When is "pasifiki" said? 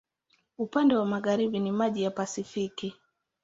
2.11-2.95